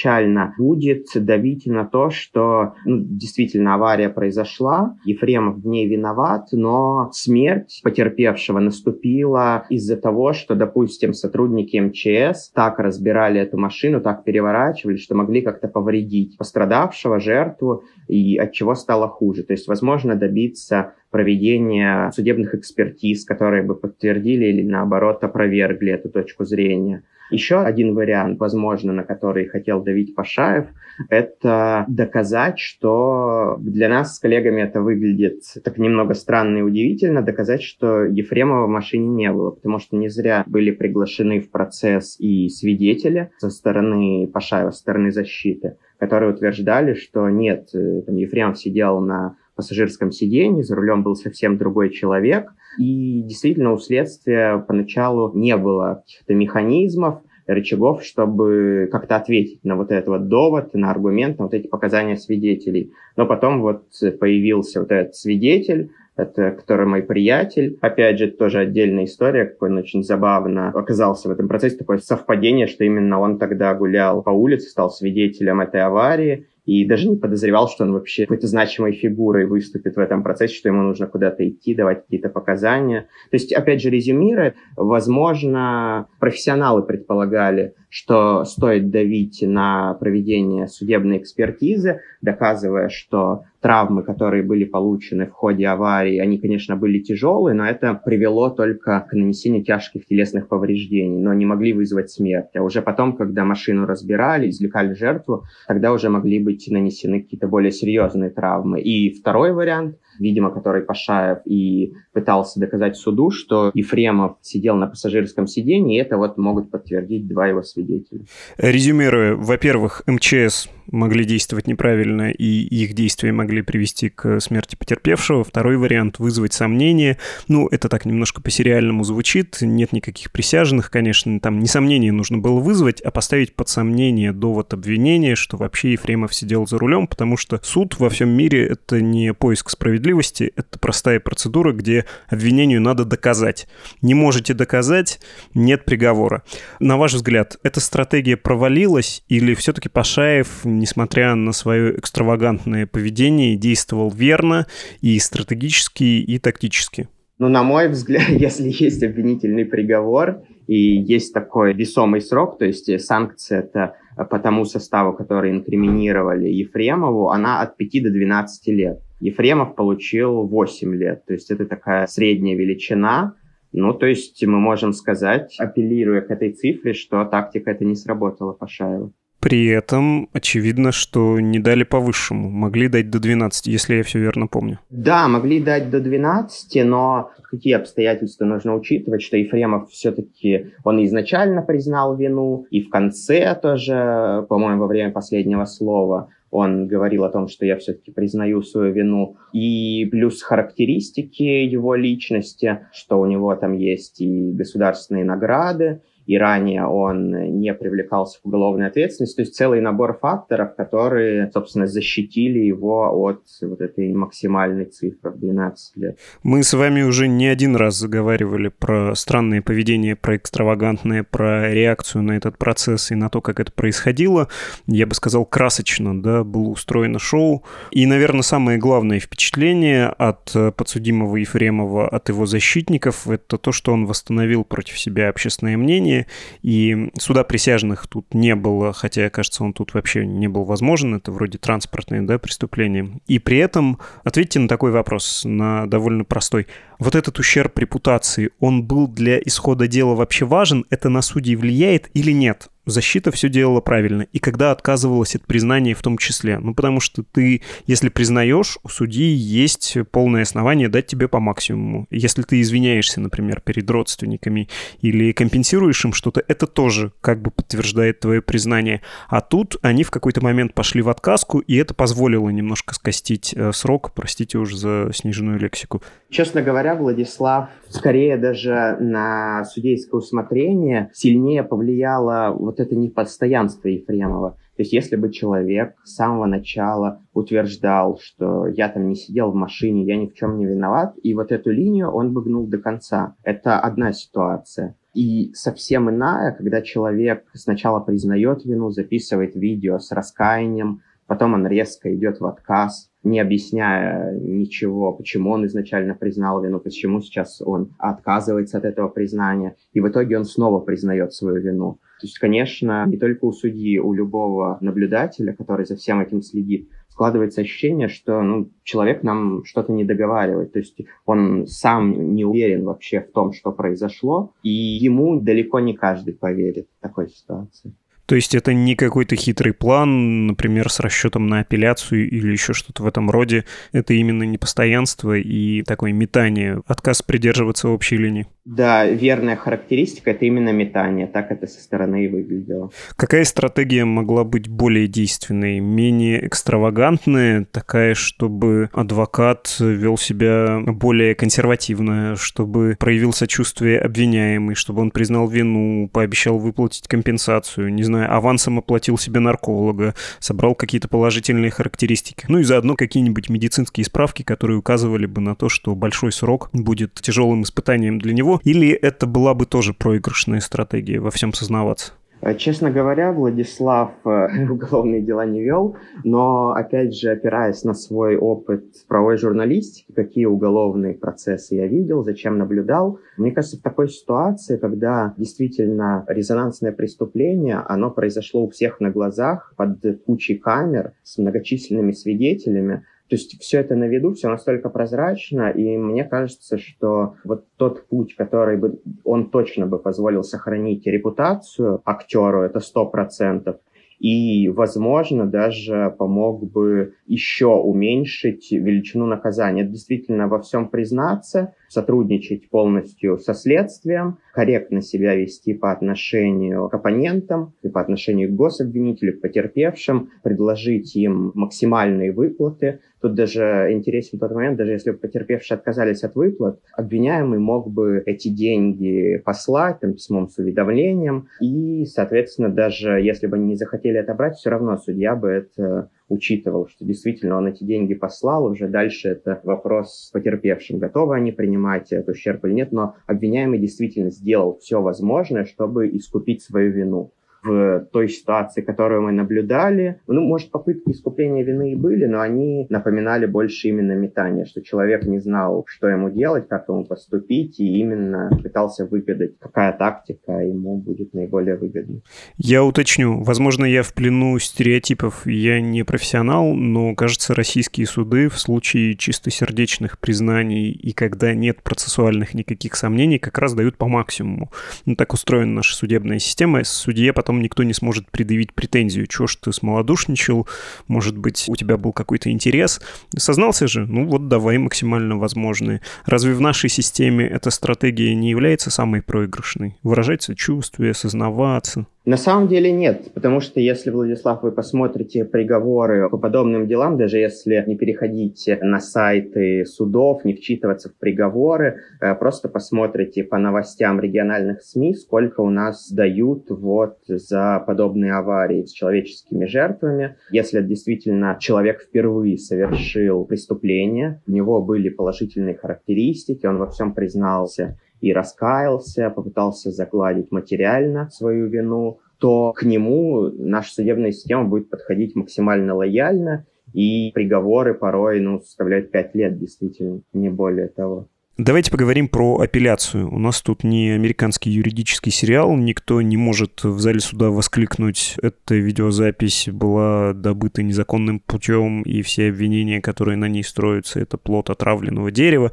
будет 0.58 1.08
давить 1.16 1.66
на 1.66 1.86
то, 1.86 2.10
что 2.10 2.74
ну, 2.86 3.00
действительно 3.00 3.76
авария 3.76 4.10
произошла, 4.10 4.98
Ефремов 5.06 5.58
в 5.58 5.68
ней 5.68 5.88
виноват, 5.88 6.48
но 6.52 7.10
смерть 7.14 7.80
потерпевшего 7.84 8.60
наступила 8.60 9.66
из-за 9.70 9.98
того, 9.98 10.34
что, 10.34 10.56
допустим, 10.56 11.14
сотрудники 11.14 11.78
МЧС 11.78 12.52
так 12.52 12.80
разбирали 12.80 13.40
эту 13.40 13.58
машину, 13.58 14.02
так 14.02 14.24
переворачивали, 14.24 14.98
что 14.98 15.16
могли 15.16 15.42
как-то 15.42 15.68
повредить 15.68 16.38
пострадавшего, 16.38 17.20
жертву, 17.20 17.84
и 18.08 18.38
от 18.38 18.52
чего 18.54 18.76
стало 18.76 19.08
хуже. 19.08 19.44
То 19.44 19.54
есть, 19.54 19.68
возможно, 19.68 20.16
добиться 20.16 20.94
проведения 21.12 22.12
судебных 22.12 22.56
экспертиз, 22.56 23.26
которые 23.26 23.64
бы 23.64 23.76
подтвердили 23.76 24.46
или, 24.46 24.64
наоборот, 24.64 25.24
опровергли 25.24 25.94
эту 25.94 26.10
точку 26.10 26.46
зрения. 26.46 27.04
Еще 27.32 27.60
один 27.60 27.96
вариант, 27.96 28.40
возможно, 28.40 28.94
на 28.94 29.04
который 29.04 29.48
хотел 29.48 29.82
давить 29.82 30.14
Пашаев, 30.14 30.68
это 31.10 31.86
доказать, 31.88 32.60
что 32.60 33.58
для 33.60 33.90
нас 33.90 34.16
с 34.16 34.20
коллегами 34.20 34.62
это 34.62 34.82
выглядит 34.82 35.42
так 35.64 35.78
немного 35.78 36.14
странно 36.14 36.60
и 36.60 36.62
удивительно, 36.62 37.24
доказать, 37.24 37.64
что 37.64 38.04
Ефремова 38.04 38.68
в 38.68 38.70
машине 38.70 39.08
не 39.08 39.32
было, 39.32 39.52
потому 39.52 39.80
что 39.80 39.98
не 39.98 40.08
зря 40.08 40.44
были 40.46 40.70
приглашены 40.70 41.40
в 41.40 41.50
процесс 41.50 42.16
и 42.20 42.48
свидетели 42.50 43.32
со 43.40 43.50
стороны 43.50 44.28
Пашаева, 44.32 44.70
со 44.70 44.80
стороны 44.80 45.12
защиты, 45.12 45.78
которые 46.00 46.34
утверждали, 46.34 46.94
что 46.94 47.30
нет, 47.30 47.70
э, 47.74 48.02
там, 48.06 48.16
Ефремов 48.16 48.58
сидел 48.58 49.00
на 49.00 49.38
пассажирском 49.56 50.12
сиденье, 50.12 50.64
за 50.64 50.76
рулем 50.76 51.04
был 51.04 51.16
совсем 51.16 51.58
другой 51.58 51.90
человек, 51.90 52.52
и 52.78 53.22
действительно 53.22 53.72
у 53.72 53.78
следствия 53.78 54.58
поначалу 54.58 55.32
не 55.34 55.56
было 55.56 56.04
каких-то 56.06 56.34
механизмов, 56.34 57.22
рычагов, 57.48 58.04
чтобы 58.04 58.90
как-то 58.92 59.18
ответить 59.18 59.64
на 59.64 59.76
вот 59.76 59.92
этот 59.92 60.08
вот 60.08 60.28
довод, 60.28 60.74
на 60.74 60.90
аргумент, 60.92 61.38
на 61.38 61.46
вот 61.46 61.54
эти 61.54 61.68
показания 61.68 62.18
свидетелей. 62.18 62.92
Но 63.16 63.26
потом 63.28 63.62
вот 63.62 63.86
появился 64.20 64.80
вот 64.82 64.92
этот 64.92 65.16
свидетель, 65.16 65.92
это 66.16 66.52
который 66.52 66.86
мой 66.86 67.04
приятель. 67.04 67.78
Опять 67.82 68.20
же, 68.20 68.28
тоже 68.32 68.60
отдельная 68.60 69.06
история, 69.06 69.46
какой 69.46 69.70
он 69.70 69.78
очень 69.78 70.04
забавно 70.04 70.70
оказался 70.70 71.28
в 71.28 71.32
этом 71.32 71.48
процессе. 71.48 71.78
Такое 71.78 71.98
совпадение, 71.98 72.68
что 72.68 72.84
именно 72.84 73.20
он 73.20 73.38
тогда 73.38 73.74
гулял 73.74 74.22
по 74.22 74.30
улице, 74.30 74.70
стал 74.70 74.90
свидетелем 74.90 75.62
этой 75.62 75.82
аварии, 75.82 76.48
и 76.66 76.86
даже 76.86 77.08
не 77.10 77.18
подозревал, 77.18 77.70
что 77.70 77.84
он 77.84 77.94
вообще 77.94 78.24
какой-то 78.24 78.48
значимой 78.48 78.94
фигурой 78.94 79.46
выступит 79.46 79.96
в 79.96 80.00
этом 80.00 80.24
процессе, 80.24 80.56
что 80.56 80.70
ему 80.70 80.82
нужно 80.82 81.08
куда-то 81.08 81.48
идти, 81.48 81.76
давать 81.76 82.04
какие-то 82.04 82.30
показания. 82.30 83.08
То 83.30 83.36
есть, 83.36 83.54
опять 83.54 83.82
же, 83.82 83.90
резюмируя, 83.90 84.56
возможно, 84.76 86.08
профессионалы 86.20 86.84
предполагали, 86.84 87.76
что 87.90 88.44
стоит 88.44 88.90
давить 88.90 89.42
на 89.42 89.94
проведение 89.96 90.68
судебной 90.68 91.18
экспертизы, 91.20 92.02
доказывая, 92.22 92.90
что 92.90 93.44
травмы, 93.62 94.04
которые 94.04 94.44
были 94.44 94.64
получены 94.64 95.26
в 95.26 95.32
ходе 95.32 95.66
аварии, 95.68 96.20
они, 96.20 96.38
конечно, 96.38 96.76
были 96.76 97.00
тяжелые, 97.00 97.56
но 97.56 97.66
это 97.66 97.94
привело 97.94 98.50
только 98.50 99.08
к 99.10 99.14
нанесению 99.14 99.64
тяжких 99.64 100.06
телесных 100.06 100.48
повреждений, 100.48 101.20
но 101.20 101.34
не 101.34 101.46
могли 101.46 101.74
вызвать 101.74 102.12
смерть. 102.12 102.56
А 102.56 102.62
уже 102.62 102.82
потом, 102.82 103.16
когда 103.16 103.44
машину 103.44 103.86
разбирали, 103.86 104.50
извлекали 104.50 104.94
жертву, 104.94 105.46
тогда 105.68 105.94
уже 105.94 106.10
могли 106.10 106.40
быть 106.44 106.55
нанесены 106.72 107.22
какие-то 107.22 107.48
более 107.48 107.72
серьезные 107.72 108.30
травмы. 108.30 108.82
И 108.82 109.12
второй 109.14 109.54
вариант 109.54 109.98
видимо, 110.20 110.52
который 110.52 110.82
Пашаев 110.82 111.40
и 111.46 111.94
пытался 112.14 112.60
доказать 112.60 112.98
суду, 112.98 113.32
что 113.32 113.72
Ефремов 113.74 114.38
сидел 114.42 114.76
на 114.76 114.88
пассажирском 114.88 115.48
сиденье, 115.48 115.98
и 115.98 116.02
это 116.02 116.18
вот 116.18 116.38
могут 116.38 116.72
подтвердить 116.72 117.28
два 117.28 117.48
его 117.48 117.64
свидетеля. 117.64 118.26
Резюмируя, 118.58 119.36
во-первых, 119.36 120.04
МЧС 120.08 120.70
могли 120.92 121.26
действовать 121.26 121.68
неправильно, 121.68 122.32
и 122.32 122.46
их 122.46 122.94
действия 122.94 123.32
могли 123.32 123.62
привести 123.62 124.10
к 124.10 124.40
смерти 124.40 124.76
потерпевшего. 124.76 125.44
Второй 125.44 125.78
вариант— 125.78 126.18
вызвать 126.20 126.54
сомнения. 126.54 127.18
Ну, 127.48 127.68
это 127.68 127.90
так 127.90 128.06
немножко 128.06 128.42
по-сериальному 128.42 129.04
звучит, 129.04 129.58
нет 129.62 129.94
никаких 129.94 130.32
присяжных, 130.32 130.92
конечно, 130.92 131.40
там 131.40 131.60
не 131.60 131.68
сомнения 131.68 132.12
нужно 132.12 132.38
было 132.38 132.60
вызвать, 132.60 133.02
а 133.02 133.12
поставить 133.12 133.56
под 133.56 133.70
сомнение 133.70 134.32
довод 134.32 134.74
обвинения, 134.74 135.36
что 135.36 135.58
вообще 135.58 135.94
Ефремов 135.94 136.34
сидел 136.34 136.68
за 136.68 136.78
рулем, 136.78 137.08
потому 137.08 137.38
что 137.38 137.60
суд 137.64 138.00
во 138.00 138.10
всем 138.10 138.30
мире— 138.30 138.66
это 138.68 139.02
не 139.02 139.34
поиск 139.34 139.70
справедливости, 139.70 140.05
это 140.14 140.80
простая 140.80 141.20
процедура, 141.20 141.74
где 141.74 142.06
обвинению 142.28 142.82
надо 142.82 143.06
доказать. 143.06 143.68
Не 144.02 144.14
можете 144.14 144.54
доказать— 144.54 145.20
нет 145.54 145.86
приговора. 145.86 146.44
На 146.80 146.98
ваш 146.98 147.14
взгляд, 147.14 147.58
эта 147.64 147.80
стратегия 147.80 148.38
провалилась 148.38 149.24
или 149.28 149.54
все-таки 149.56 149.90
Пашаев 149.90 150.66
несмотря 150.66 151.36
на 151.36 151.52
свое 151.52 151.98
экстравагантное 151.98 152.86
поведение, 152.86 153.56
действовал 153.56 154.10
верно 154.10 154.68
и 155.02 155.18
стратегически, 155.20 156.04
и 156.04 156.40
тактически. 156.40 157.08
Ну, 157.38 157.50
на 157.50 157.64
мой 157.64 157.90
взгляд, 157.90 158.24
если 158.30 158.70
есть 158.70 159.04
обвинительный 159.04 159.66
приговор 159.66 160.44
и 160.68 160.78
есть 160.78 161.34
такой 161.34 161.74
весомый 161.74 162.22
срок, 162.22 162.58
то 162.58 162.66
есть 162.66 162.90
санкция 163.02 163.60
это 163.60 163.96
по 164.30 164.40
тому 164.40 164.66
составу, 164.66 165.14
который 165.14 165.52
инкриминировали 165.52 166.48
Ефремову, 166.48 167.30
она 167.30 167.62
от 167.62 167.78
5 167.78 168.04
до 168.04 168.10
12 168.10 168.68
лет. 168.68 169.00
Ефремов 169.20 169.76
получил 169.76 170.44
8 170.48 170.96
лет, 170.96 171.26
то 171.26 171.34
есть 171.34 171.52
это 171.52 171.66
такая 171.66 172.08
средняя 172.08 172.56
величина. 172.56 173.36
Ну, 173.72 173.94
то 173.94 174.06
есть 174.06 174.42
мы 174.46 174.60
можем 174.60 174.94
сказать, 174.94 175.56
апеллируя 175.60 176.22
к 176.22 176.32
этой 176.32 176.54
цифре, 176.54 176.94
что 176.94 177.26
тактика 177.26 177.72
это 177.72 177.84
не 177.84 177.96
сработала 177.96 178.54
Пашаева. 178.54 179.12
При 179.46 179.68
этом 179.68 180.28
очевидно, 180.34 180.92
что 180.92 181.40
не 181.40 181.60
дали 181.60 181.84
по 181.84 182.00
высшему. 182.00 182.50
Могли 182.50 182.88
дать 182.88 183.12
до 183.12 183.20
12, 183.20 183.68
если 183.68 183.98
я 183.98 184.04
все 184.04 184.18
верно 184.18 184.48
помню. 184.48 184.80
Да, 184.90 185.28
могли 185.28 185.60
дать 185.60 185.92
до 185.92 186.00
12, 186.00 186.84
но 186.84 187.30
какие 187.44 187.74
обстоятельства 187.74 188.46
нужно 188.46 188.74
учитывать, 188.74 189.22
что 189.22 189.38
Ефремов 189.38 189.92
все-таки, 189.92 190.72
он 190.84 191.04
изначально 191.06 191.62
признал 191.62 192.16
вину, 192.18 192.66
и 192.72 192.82
в 192.82 192.90
конце 192.90 193.54
тоже, 193.62 194.48
по-моему, 194.50 194.82
во 194.82 194.88
время 194.88 195.12
последнего 195.12 195.66
слова, 195.66 196.30
он 196.56 196.88
говорил 196.88 197.26
о 197.26 197.30
том, 197.30 197.48
что 197.50 197.66
я 197.66 197.76
все-таки 197.76 198.12
признаю 198.12 198.62
свою 198.62 198.94
вину. 198.94 199.36
И 199.52 200.08
плюс 200.10 200.42
характеристики 200.42 201.44
его 201.44 201.96
личности, 201.96 202.88
что 202.94 203.20
у 203.20 203.26
него 203.26 203.54
там 203.56 203.74
есть 203.74 204.22
и 204.22 204.52
государственные 204.54 205.26
награды, 205.26 206.02
и 206.26 206.38
ранее 206.38 206.86
он 206.86 207.60
не 207.60 207.74
привлекался 207.74 208.42
к 208.42 208.46
уголовной 208.46 208.88
ответственности. 208.88 209.36
То 209.36 209.42
есть 209.44 209.56
целый 209.56 209.82
набор 209.82 210.18
факторов, 210.20 210.76
которые, 210.76 211.52
собственно, 211.54 211.88
защитили 211.88 212.60
его 212.60 213.26
от 213.26 213.42
вот 213.62 213.82
этой 213.82 214.14
максимальной 214.14 214.86
цифры 214.86 215.32
в 215.32 215.40
12 215.40 215.98
лет. 215.98 216.20
Мы 216.44 216.64
с 216.64 216.74
вами 216.74 217.02
уже 217.02 217.28
не 217.28 217.48
один 217.48 217.76
раз 217.76 217.96
заговаривали 217.96 218.70
про 218.70 219.14
странное 219.16 219.62
поведение, 219.62 220.16
про 220.16 220.38
экстравагантное, 220.38 221.24
про 221.24 221.72
реакцию 221.72 222.24
на 222.24 222.34
этот 222.34 222.58
процесс 222.58 223.12
и 223.12 223.16
на 223.16 223.30
то, 223.30 223.42
как 223.42 223.60
это 223.60 223.72
происходило. 223.72 224.48
Я 224.88 225.06
бы 225.08 225.14
сказал, 225.14 225.46
красочно, 225.46 226.22
да, 226.22 226.44
было 226.44 226.70
устроено 226.70 227.20
шоу. 227.20 227.64
И, 227.92 228.06
наверное, 228.06 228.42
самое 228.42 228.78
главное 228.78 229.20
впечатление 229.20 230.08
от 230.08 230.54
подсудимого 230.76 231.36
Ефремова, 231.36 232.08
от 232.08 232.30
его 232.30 232.46
защитников, 232.46 233.28
это 233.28 233.58
то, 233.58 233.72
что 233.72 233.94
он 233.94 234.06
восстановил 234.06 234.64
против 234.64 234.98
себя 234.98 235.30
общественное 235.30 235.78
мнение, 235.78 236.15
заседании, 236.16 236.28
и 236.62 237.12
суда 237.18 237.44
присяжных 237.44 238.08
тут 238.08 238.34
не 238.34 238.56
было, 238.56 238.94
хотя, 238.94 239.30
кажется, 239.30 239.64
он 239.64 239.74
тут 239.74 239.94
вообще 239.94 240.26
не 240.26 240.48
был 240.48 240.64
возможен, 240.64 241.16
это 241.16 241.32
вроде 241.32 241.58
транспортные 241.58 242.22
да, 242.22 242.38
преступления. 242.38 243.20
И 243.28 243.40
при 243.40 243.58
этом 243.58 244.00
ответьте 244.24 244.60
на 244.60 244.68
такой 244.68 244.92
вопрос, 244.92 245.44
на 245.46 245.88
довольно 245.88 246.24
простой. 246.24 246.68
Вот 247.00 247.16
этот 247.16 247.38
ущерб 247.40 247.78
репутации, 247.80 248.52
он 248.60 248.84
был 248.84 249.08
для 249.08 249.40
исхода 249.40 249.88
дела 249.88 250.16
вообще 250.16 250.46
важен? 250.46 250.86
Это 250.90 251.10
на 251.10 251.22
судей 251.22 251.56
влияет 251.56 252.10
или 252.14 252.32
нет? 252.32 252.70
Защита 252.86 253.32
все 253.32 253.50
делала 253.50 253.82
правильно, 253.82 254.24
и 254.32 254.40
когда 254.40 254.72
отказывалась 254.72 255.36
от 255.36 255.46
признания 255.46 255.94
в 255.94 256.02
том 256.02 256.18
числе. 256.18 256.60
Ну, 256.60 256.74
потому 256.74 257.00
что 257.00 257.24
ты, 257.24 257.62
если 257.88 258.10
признаешь, 258.10 258.78
у 258.84 258.90
судьи 258.90 259.26
есть 259.26 259.98
полное 260.12 260.44
основание 260.44 260.90
дать 260.90 261.08
тебе 261.08 261.28
по 261.28 261.40
максимуму. 261.40 262.08
Если 262.10 262.42
ты 262.44 262.62
извиняешься, 262.62 263.20
например, 263.22 263.62
перед 263.62 263.90
родственниками 263.90 264.70
или 265.02 265.32
компенсируешь 265.32 266.04
им 266.06 266.14
что-то, 266.14 266.44
это 266.48 266.68
тоже 266.68 267.12
как 267.22 267.42
бы 267.42 267.52
подтверждает 267.52 268.20
твое 268.20 268.42
признание. 268.42 269.02
А 269.30 269.42
тут 269.42 269.78
они 269.82 270.04
в 270.04 270.12
какой-то 270.12 270.44
момент 270.44 270.74
пошли 270.74 271.02
в 271.02 271.10
отказку, 271.10 271.60
и 271.60 271.76
это 271.76 271.94
позволило 271.94 272.50
немножко 272.50 272.94
скостить 272.94 273.54
э, 273.56 273.72
срок, 273.72 274.12
простите 274.14 274.58
уже 274.58 274.78
за 274.78 275.10
сниженную 275.14 275.60
лексику. 275.60 276.02
Честно 276.30 276.62
говоря, 276.62 276.96
Владислав, 276.96 277.70
скорее 277.90 278.38
даже 278.38 278.98
на 279.00 279.64
судейское 279.66 280.20
усмотрение 280.20 281.10
сильнее 281.14 281.64
повлияло 281.64 282.56
вот 282.58 282.75
это 282.80 282.96
непостоянство 282.96 283.88
Ефремова. 283.88 284.52
То 284.76 284.82
есть 284.82 284.94
если 284.94 285.16
бы 285.16 285.32
человек 285.32 285.96
с 286.04 286.16
самого 286.16 286.46
начала 286.46 287.22
утверждал, 287.34 288.20
что 288.22 288.68
я 288.68 288.90
там 288.90 289.08
не 289.08 289.16
сидел 289.16 289.52
в 289.52 289.56
машине, 289.56 290.04
я 290.04 290.18
ни 290.18 290.28
в 290.28 290.34
чем 290.34 290.58
не 290.58 290.66
виноват, 290.66 291.16
и 291.24 291.34
вот 291.34 291.52
эту 291.52 291.72
линию 291.72 292.10
он 292.10 292.34
бы 292.34 292.44
гнул 292.44 292.68
до 292.68 292.78
конца. 292.78 293.36
Это 293.44 293.80
одна 293.80 294.12
ситуация. 294.12 294.96
И 295.14 295.54
совсем 295.54 296.10
иная, 296.10 296.52
когда 296.52 296.82
человек 296.82 297.46
сначала 297.54 298.02
признает 298.02 298.66
вину, 298.66 298.90
записывает 298.90 299.56
видео 299.56 299.98
с 299.98 300.12
раскаянием, 300.12 301.02
потом 301.26 301.54
он 301.54 301.66
резко 301.68 302.14
идет 302.14 302.42
в 302.42 302.46
отказ, 302.46 303.10
не 303.24 303.40
объясняя 303.40 304.38
ничего, 304.38 305.14
почему 305.14 305.52
он 305.52 305.66
изначально 305.66 306.16
признал 306.16 306.62
вину, 306.62 306.80
почему 306.80 307.22
сейчас 307.22 307.62
он 307.62 307.96
отказывается 307.98 308.78
от 308.78 308.86
этого 308.86 309.08
признания, 309.08 309.76
и 309.94 310.02
в 310.02 310.08
итоге 310.10 310.38
он 310.38 310.44
снова 310.44 310.80
признает 310.80 311.34
свою 311.34 311.62
вину. 311.62 312.00
То 312.20 312.28
есть, 312.28 312.40
конечно, 312.40 313.06
не 313.08 313.18
только 313.18 313.46
у 313.46 313.52
судьи, 313.52 314.00
у 314.00 314.14
любого 314.14 314.78
наблюдателя, 314.82 315.54
который 315.54 315.86
за 315.86 315.96
всем 315.96 316.22
этим 316.22 316.42
следит, 316.42 316.90
складывается 317.10 317.62
ощущение, 317.62 318.10
что 318.10 318.42
ну, 318.42 318.72
человек 318.84 319.24
нам 319.24 319.64
что-то 319.64 319.92
не 319.92 320.04
договаривает. 320.04 320.74
То 320.74 320.80
есть 320.80 321.00
он 321.26 321.66
сам 321.66 322.36
не 322.36 322.44
уверен 322.44 322.84
вообще 322.84 323.22
в 323.22 323.32
том, 323.32 323.54
что 323.54 323.72
произошло, 323.72 324.54
и 324.64 324.70
ему 324.70 325.40
далеко 325.40 325.80
не 325.80 325.94
каждый 325.96 326.34
поверит 326.34 326.88
в 326.98 327.02
такой 327.02 327.30
ситуации. 327.30 327.94
То 328.26 328.36
есть 328.36 328.56
это 328.56 328.74
не 328.74 328.96
какой-то 328.96 329.36
хитрый 329.36 329.74
план, 329.74 330.48
например, 330.48 330.90
с 330.90 331.00
расчетом 331.00 331.48
на 331.48 331.60
апелляцию 331.60 332.30
или 332.30 332.52
еще 332.52 332.74
что-то 332.74 333.04
в 333.04 333.08
этом 333.08 333.30
роде. 333.30 333.66
Это 333.92 334.14
именно 334.14 334.44
непостоянство 334.44 335.38
и 335.38 335.84
такое 335.84 336.12
метание, 336.12 336.82
отказ 336.88 337.22
придерживаться 337.22 337.88
общей 337.90 338.18
линии. 338.18 338.48
Да, 338.66 339.06
верная 339.06 339.56
характеристика– 339.56 340.32
это 340.32 340.46
именно 340.46 340.72
метание. 340.72 341.28
Так 341.28 341.52
это 341.52 341.68
со 341.68 341.80
стороны 341.80 342.26
и 342.26 342.28
выглядело. 342.28 342.90
Какая 343.16 343.44
стратегия 343.44 344.06
могла 344.06 344.44
быть 344.44 344.68
более 344.68 345.08
действенной? 345.08 345.80
Менее 345.80 346.48
экстравагантная, 346.48 347.68
такая, 347.72 348.16
чтобы 348.16 348.90
адвокат 348.92 349.76
вел 349.80 350.18
себя 350.18 350.82
более 350.88 351.36
консервативно, 351.36 352.36
чтобы 352.38 352.96
проявил 353.00 353.34
сочувствие 353.34 354.00
обвиняемый, 354.00 354.74
чтобы 354.74 355.02
он 355.02 355.12
признал 355.12 355.48
вину, 355.48 356.10
пообещал 356.12 356.58
выплатить 356.58 357.08
компенсацию, 357.08 357.94
не 357.94 358.02
знаю, 358.02 358.34
авансом 358.34 358.80
оплатил 358.80 359.20
себе 359.20 359.42
нарколога, 359.42 360.16
собрал 360.40 360.74
какие-то 360.74 361.08
положительные 361.08 361.70
характеристики. 361.70 362.46
Ну 362.48 362.58
и 362.58 362.64
заодно 362.64 362.96
какие-нибудь 362.96 363.48
медицинские 363.48 364.06
справки, 364.06 364.42
которые 364.42 364.80
указывали 364.80 365.28
бы 365.28 365.40
на 365.40 365.56
то, 365.56 365.70
что 365.70 365.94
большой 365.94 366.32
срок 366.32 366.72
будет 366.74 367.14
тяжелым 367.14 367.62
испытанием 367.62 368.18
для 368.18 368.34
него, 368.34 368.55
или 368.64 368.90
это 368.90 369.28
была 369.28 369.54
бы 369.54 369.66
тоже 369.66 369.94
проигрышная 369.94 370.60
стратегия 370.60 371.20
во 371.20 371.32
всем 371.32 371.54
сознаваться? 371.54 372.14
Э, 372.42 372.56
честно 372.56 372.92
говоря, 372.92 373.32
Владислав 373.32 374.12
э, 374.26 374.66
уголовные 374.70 375.22
дела 375.22 375.46
не 375.46 375.64
вел, 375.64 375.96
но, 376.24 376.72
опять 376.72 377.16
же, 377.16 377.32
опираясь 377.32 377.84
на 377.84 377.94
свой 377.94 378.38
опыт 378.38 378.86
правовой 379.08 379.38
журналистики, 379.38 380.12
какие 380.14 380.46
уголовные 380.46 381.16
процессы 381.16 381.76
я 381.76 381.88
видел, 381.88 382.24
зачем 382.24 382.58
наблюдал, 382.58 383.20
мне 383.38 383.52
кажется, 383.52 383.78
в 383.78 383.82
такой 383.82 384.10
ситуации, 384.10 384.78
когда 384.78 385.34
действительно 385.38 386.24
резонансное 386.28 386.92
преступление, 386.92 387.78
оно 387.78 388.12
произошло 388.12 388.64
у 388.64 388.70
всех 388.70 389.00
на 389.00 389.10
глазах, 389.10 389.74
под 389.76 390.00
кучей 390.26 390.58
камер, 390.58 391.14
с 391.24 391.38
многочисленными 391.38 392.12
свидетелями, 392.12 393.04
то 393.28 393.36
есть 393.36 393.60
все 393.60 393.80
это 393.80 393.96
на 393.96 394.06
виду, 394.06 394.34
все 394.34 394.50
настолько 394.50 394.90
прозрачно, 394.90 395.72
и 395.72 395.98
мне 395.98 396.24
кажется, 396.24 396.78
что 396.78 397.36
вот 397.44 397.66
тот 397.78 398.08
путь, 398.08 398.36
который 398.36 398.78
бы 398.78 399.00
он 399.24 399.50
точно 399.50 399.88
бы 399.88 399.98
позволил 399.98 400.44
сохранить 400.44 401.08
репутацию 401.08 402.02
актеру, 402.06 402.62
это 402.62 402.80
сто 402.80 403.06
процентов, 403.08 403.78
и, 404.20 404.70
возможно, 404.70 405.46
даже 405.46 406.16
помог 406.18 406.72
бы 406.72 407.16
еще 407.26 407.68
уменьшить 407.68 408.72
величину 408.72 409.26
наказания. 409.26 409.82
Это 409.82 409.92
действительно 409.92 410.48
во 410.48 410.62
всем 410.62 410.88
признаться, 410.88 411.74
сотрудничать 411.96 412.70
полностью 412.70 413.38
со 413.38 413.54
следствием, 413.54 414.38
корректно 414.54 415.02
себя 415.02 415.34
вести 415.34 415.74
по 415.74 415.92
отношению 415.92 416.90
к 416.90 416.94
оппонентам 416.94 417.74
и 417.82 417.90
по 417.90 418.02
отношению 418.02 418.50
к 418.50 418.56
гособвинителю, 418.56 419.38
к 419.38 419.42
потерпевшим, 419.42 420.30
предложить 420.44 421.16
им 421.16 421.52
максимальные 421.56 422.34
выплаты. 422.34 423.00
Тут 423.22 423.34
даже 423.34 423.88
интересен 423.92 424.40
тот 424.40 424.52
момент, 424.52 424.78
даже 424.78 424.92
если 424.92 425.12
бы 425.12 425.18
потерпевшие 425.18 425.78
отказались 425.78 426.24
от 426.24 426.36
выплат, 426.36 426.80
обвиняемый 426.94 427.60
мог 427.60 427.90
бы 427.90 428.22
эти 428.26 428.50
деньги 428.50 429.42
послать 429.44 430.02
там, 430.02 430.14
письмом 430.14 430.50
с 430.50 430.58
уведомлением, 430.58 431.48
и, 431.62 432.06
соответственно, 432.06 432.70
даже 432.70 433.22
если 433.22 433.48
бы 433.48 433.56
они 433.56 433.68
не 433.68 433.76
захотели 433.76 434.20
это 434.20 434.34
брать, 434.36 434.58
все 434.58 434.70
равно 434.70 434.98
судья 434.98 435.36
бы 435.36 435.48
это 435.48 436.10
учитывал, 436.28 436.88
что 436.88 437.06
действительно 437.06 437.58
он 437.58 437.68
эти 437.68 437.84
деньги 437.84 438.14
послал, 438.14 438.66
уже 438.66 438.88
дальше 438.88 439.30
это 439.30 439.60
вопрос 439.64 440.30
потерпевшим, 440.34 441.00
готовы 441.00 441.36
они 441.36 441.52
принимать 441.52 442.12
этот 442.12 442.30
ущерб 442.36 442.66
или 442.66 442.74
нет, 442.74 442.92
но 442.92 443.16
обвиняемый 443.28 443.80
действительно 443.80 444.32
сделал 444.32 444.78
все 444.80 445.02
возможное, 445.02 445.66
чтобы 445.66 446.10
искупить 446.10 446.64
свою 446.64 446.92
вину 446.92 447.32
в 447.66 448.08
той 448.12 448.30
ситуации, 448.30 448.82
которую 448.82 449.24
мы 449.24 449.32
наблюдали. 449.32 450.22
Ну, 450.28 450.42
может, 450.42 450.72
попытки 450.72 451.10
искупления 451.12 451.64
вины 451.64 451.94
и 451.94 451.96
были, 451.96 452.26
но 452.26 452.40
они 452.40 452.86
напоминали 452.90 453.46
больше 453.46 453.90
именно 453.90 454.14
метание, 454.14 454.66
что 454.66 454.82
человек 454.82 455.26
не 455.26 455.40
знал, 455.40 455.84
что 455.88 456.08
ему 456.08 456.30
делать, 456.30 456.68
как 456.68 456.88
ему 456.88 457.06
поступить, 457.06 457.80
и 457.80 458.00
именно 458.00 458.50
пытался 458.62 459.06
выгадать, 459.06 459.58
какая 459.60 459.94
тактика 459.94 460.54
ему 460.54 460.98
будет 460.98 461.34
наиболее 461.34 461.76
выгодной. 461.76 462.24
Я 462.58 462.84
уточню. 462.84 463.44
Возможно, 463.44 463.86
я 463.86 464.04
в 464.04 464.14
плену 464.14 464.58
стереотипов. 464.60 465.46
Я 465.48 465.82
не 465.82 466.04
профессионал, 466.04 466.74
но, 466.74 467.16
кажется, 467.16 467.56
российские 467.56 468.06
суды 468.06 468.50
в 468.50 468.60
случае 468.60 469.16
чистосердечных 469.16 470.20
признаний 470.20 470.92
и 470.92 471.14
когда 471.14 471.54
нет 471.54 471.82
процессуальных 471.82 472.54
никаких 472.54 472.96
сомнений, 472.96 473.40
как 473.40 473.58
раз 473.58 473.74
дают 473.74 473.98
по 473.98 474.08
максимуму. 474.08 474.72
Ну, 475.06 475.16
так 475.16 475.34
устроена 475.34 475.74
наша 475.74 475.96
судебная 475.96 476.40
система. 476.40 476.84
Судье 476.84 477.34
потом 477.34 477.55
потом 477.56 477.62
никто 477.62 477.84
не 477.84 477.94
сможет 477.94 478.30
предъявить 478.32 478.74
претензию. 478.74 479.28
Чего 479.28 479.48
ж 479.48 479.56
ты 479.56 479.72
смолодушничал? 479.72 480.68
Может 481.08 481.38
быть, 481.38 481.66
у 481.68 481.76
тебя 481.76 481.98
был 481.98 482.12
какой-то 482.12 482.52
интерес? 482.52 483.02
Сознался 483.38 483.88
же? 483.88 484.06
Ну 484.06 484.26
вот 484.26 484.48
давай 484.48 484.78
максимально 484.78 485.38
возможные. 485.38 486.02
Разве 486.26 486.54
в 486.54 486.62
нашей 486.62 486.90
системе 486.90 487.46
эта 487.46 487.70
стратегия 487.72 488.36
не 488.36 488.50
является 488.50 488.92
самой 488.92 489.22
проигрышной? 489.22 489.96
Выражать 490.04 490.44
сочувствие, 490.44 491.14
сознаваться? 491.14 492.06
На 492.26 492.38
самом 492.38 492.68
деле 492.68 492.92
нет, 492.92 493.32
потому 493.36 493.60
что 493.60 493.80
если, 493.80 494.10
Владислав, 494.10 494.64
вы 494.64 494.72
посмотрите 494.72 495.46
приговоры 495.46 496.28
по 496.28 496.40
подобным 496.40 496.88
делам, 496.88 497.18
даже 497.18 497.38
если 497.38 497.84
не 497.86 497.96
переходить 497.96 498.68
на 498.82 499.00
сайты 499.00 499.86
судов, 499.86 500.44
не 500.44 500.56
вчитываться 500.56 501.10
в 501.10 501.16
приговоры, 501.20 502.00
э, 502.20 502.34
просто 502.34 502.68
посмотрите 502.68 503.44
по 503.44 503.60
новостям 503.60 504.20
региональных 504.20 504.82
СМИ, 504.82 505.14
сколько 505.14 505.62
у 505.62 505.70
нас 505.70 506.12
дают 506.12 506.72
вот 506.72 507.20
за 507.28 507.84
подобные 507.86 508.34
аварии 508.34 508.86
с 508.86 508.92
человеческими 508.92 509.68
жертвами. 509.68 510.38
Если 510.50 510.82
действительно 510.82 511.58
человек 511.60 512.02
впервые 512.02 512.58
совершил 512.58 513.46
преступление, 513.46 514.42
у 514.48 514.52
него 514.52 514.82
были 514.82 515.10
положительные 515.10 515.76
характеристики, 515.76 516.66
он 516.66 516.78
во 516.78 516.90
всем 516.90 517.14
признался 517.14 518.00
и 518.26 518.34
раскаялся, 518.34 519.30
попытался 519.30 519.92
загладить 519.92 520.52
материально 520.52 521.30
свою 521.30 521.68
вину, 521.68 522.22
то 522.40 522.74
к 522.74 522.82
нему 522.82 523.52
наша 523.52 523.94
судебная 523.94 524.32
система 524.32 524.64
будет 524.64 524.90
подходить 524.90 525.36
максимально 525.36 525.94
лояльно, 525.94 526.66
и 526.92 527.32
приговоры 527.36 527.94
порой 527.94 528.40
ну, 528.40 528.60
составляют 528.62 529.12
5 529.12 529.36
лет, 529.36 529.60
действительно, 529.60 530.22
не 530.34 530.50
более 530.50 530.88
того. 530.88 531.28
Давайте 531.58 531.90
поговорим 531.90 532.28
про 532.28 532.60
апелляцию. 532.60 533.34
У 533.34 533.40
нас 533.40 533.62
тут 533.62 533.86
не 533.86 534.10
американский 534.10 534.72
юридический 534.72 535.32
сериал, 535.32 535.74
никто 535.78 536.22
не 536.22 536.36
может 536.36 536.84
в 536.84 537.00
зале 537.00 537.22
суда 537.22 537.50
воскликнуть, 537.50 538.36
эта 538.42 538.76
видеозапись 538.76 539.70
была 539.72 540.34
добыта 540.34 540.84
незаконным 540.84 541.40
путем, 541.40 542.02
и 542.02 542.22
все 542.24 542.50
обвинения, 542.50 543.00
которые 543.00 543.38
на 543.38 543.48
ней 543.48 543.64
строятся, 543.64 544.20
это 544.20 544.36
плод 544.36 544.70
отравленного 544.70 545.32
дерева. 545.32 545.72